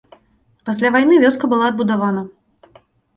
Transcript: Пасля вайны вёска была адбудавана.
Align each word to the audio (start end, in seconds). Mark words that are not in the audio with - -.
Пасля 0.69 0.89
вайны 0.95 1.19
вёска 1.23 1.49
была 1.51 1.67
адбудавана. 1.73 2.23